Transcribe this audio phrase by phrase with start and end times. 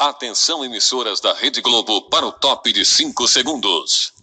[0.00, 4.14] Atenção, emissoras da Rede Globo, para o top de 5 segundos.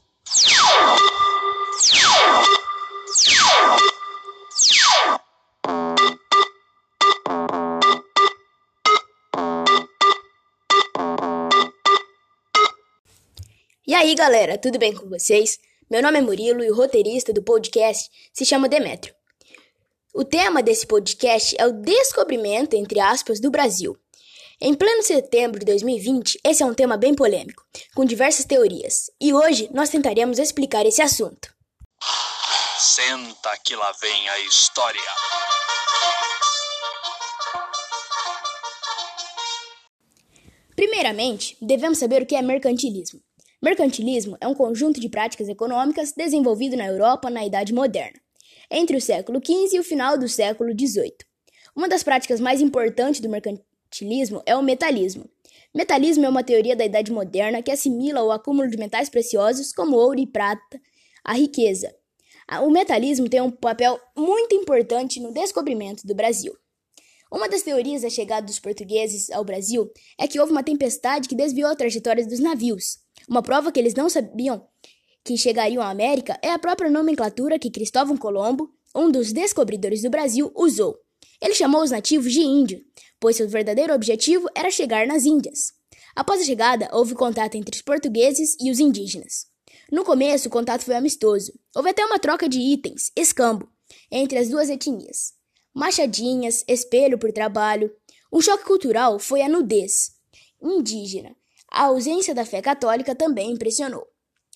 [13.86, 15.60] E aí, galera, tudo bem com vocês?
[15.88, 19.14] Meu nome é Murilo e o roteirista do podcast se chama Demetrio.
[20.12, 23.96] O tema desse podcast é o descobrimento, entre aspas, do Brasil.
[24.60, 29.32] Em pleno setembro de 2020, esse é um tema bem polêmico, com diversas teorias, e
[29.32, 31.54] hoje nós tentaremos explicar esse assunto.
[32.80, 35.00] Senta que lá vem a história.
[40.76, 43.22] Primeiramente, devemos saber o que é mercantilismo.
[43.62, 48.20] Mercantilismo é um conjunto de práticas econômicas desenvolvido na Europa na Idade Moderna,
[48.72, 51.16] entre o século XV e o final do século XVIII.
[51.76, 55.30] Uma das práticas mais importantes do mercantilismo mercantilismo é o metalismo.
[55.74, 59.96] Metalismo é uma teoria da Idade Moderna que assimila o acúmulo de metais preciosos, como
[59.96, 60.80] ouro e prata,
[61.24, 61.94] à riqueza.
[62.64, 66.56] O metalismo tem um papel muito importante no descobrimento do Brasil.
[67.32, 71.36] Uma das teorias da chegada dos portugueses ao Brasil é que houve uma tempestade que
[71.36, 73.00] desviou a trajetória dos navios.
[73.28, 74.66] Uma prova que eles não sabiam
[75.26, 80.10] que chegariam à América é a própria nomenclatura que Cristóvão Colombo, um dos descobridores do
[80.10, 80.98] Brasil, usou.
[81.42, 82.84] Ele chamou os nativos de índio,
[83.20, 85.74] pois seu verdadeiro objetivo era chegar nas Índias.
[86.16, 89.46] Após a chegada, houve contato entre os portugueses e os indígenas.
[89.92, 91.54] No começo, o contato foi amistoso.
[91.76, 93.70] Houve até uma troca de itens, escambo,
[94.12, 95.34] entre as duas etnias.
[95.74, 97.92] Machadinhas, espelho por trabalho.
[98.34, 100.18] Um choque cultural foi a nudez
[100.62, 101.36] indígena.
[101.72, 104.06] A ausência da fé católica também impressionou.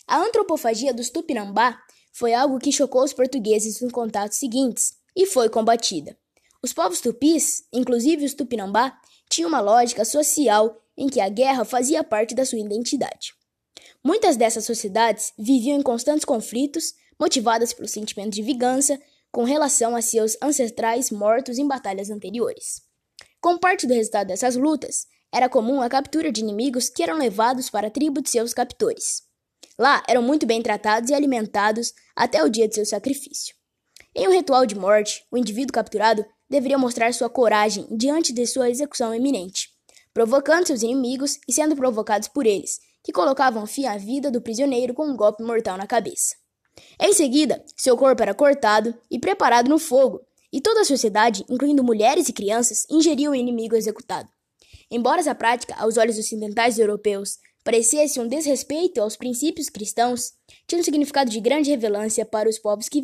[0.07, 1.79] A antropofagia dos Tupinambá
[2.11, 6.17] foi algo que chocou os portugueses nos contatos seguintes e foi combatida.
[6.63, 8.95] Os povos tupis, inclusive os tupinambá,
[9.29, 13.33] tinham uma lógica social em que a guerra fazia parte da sua identidade.
[14.03, 18.99] Muitas dessas sociedades viviam em constantes conflitos, motivadas pelo sentimento de vingança
[19.31, 22.81] com relação a seus ancestrais mortos em batalhas anteriores.
[23.39, 27.69] Como parte do resultado dessas lutas, era comum a captura de inimigos que eram levados
[27.69, 29.23] para a tribo de seus captores.
[29.79, 33.55] Lá eram muito bem tratados e alimentados até o dia de seu sacrifício.
[34.13, 38.69] Em um ritual de morte, o indivíduo capturado deveria mostrar sua coragem diante de sua
[38.69, 39.69] execução iminente,
[40.13, 44.93] provocando seus inimigos e sendo provocados por eles, que colocavam fim à vida do prisioneiro
[44.93, 46.35] com um golpe mortal na cabeça.
[46.99, 50.19] Em seguida, seu corpo era cortado e preparado no fogo,
[50.51, 54.27] e toda a sociedade, incluindo mulheres e crianças, ingeria o inimigo executado.
[54.91, 60.33] Embora essa prática, aos olhos ocidentais e europeus, parecesse um desrespeito aos princípios cristãos,
[60.67, 63.01] tinha um significado de grande relevância para os povos que,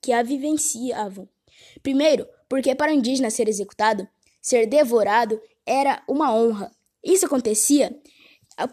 [0.00, 1.28] que a vivenciavam.
[1.82, 4.06] Primeiro, porque para o indígena ser executado,
[4.40, 6.70] ser devorado era uma honra.
[7.04, 7.96] Isso acontecia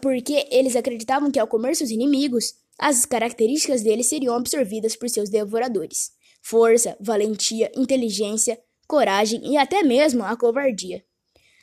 [0.00, 5.28] porque eles acreditavam que ao comer seus inimigos, as características deles seriam absorvidas por seus
[5.28, 11.04] devoradores: força, valentia, inteligência, coragem e até mesmo a covardia.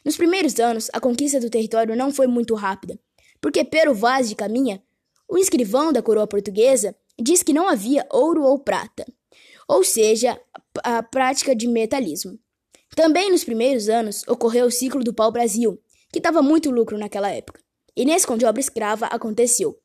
[0.04, 3.00] Nos primeiros anos, a conquista do território não foi muito rápida,
[3.40, 4.82] porque Pero Vaz de Caminha,
[5.28, 9.06] o escrivão da coroa portuguesa, diz que não havia ouro ou prata,
[9.68, 10.40] ou seja,
[10.84, 12.40] a prática de metalismo.
[12.96, 17.62] Também nos primeiros anos ocorreu o ciclo do pau-brasil, que dava muito lucro naquela época.
[17.96, 19.78] E nesse com de obra escrava aconteceu.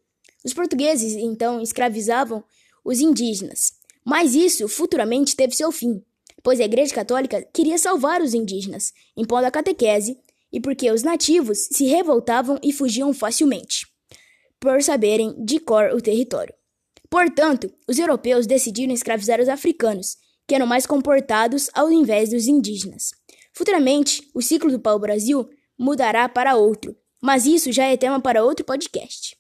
[0.45, 2.45] Os portugueses então escravizavam
[2.85, 3.73] os indígenas,
[4.05, 6.03] mas isso futuramente teve seu fim,
[6.43, 10.17] pois a Igreja Católica queria salvar os indígenas, impondo a catequese,
[10.53, 13.87] e porque os nativos se revoltavam e fugiam facilmente,
[14.61, 16.55] por saberem de cor o território.
[17.11, 23.11] Portanto, os europeus decidiram escravizar os africanos, que eram mais comportados ao invés dos indígenas.
[23.53, 25.49] Futuramente, o ciclo do pau-brasil
[25.79, 29.37] mudará para outro, mas isso já é tema para outro podcast.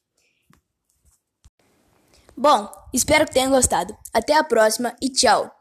[2.37, 3.97] Bom, espero que tenham gostado.
[4.13, 5.56] Até a próxima e tchau!